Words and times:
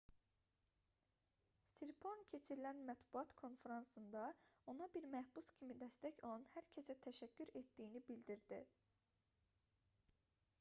siriporn 1.73 2.23
keçirilən 2.31 2.79
mətbuat 2.87 3.35
konfransında 3.41 4.23
ona 4.73 4.87
bir 4.97 5.05
məhbus 5.17 5.51
kimi 5.61 5.77
dəstək 5.85 6.23
olan 6.31 6.49
hər 6.55 6.71
kəsə 6.79 6.97
təşəkkür 7.09 7.55
etdiyini 7.63 8.03
bildirdi 8.11 8.61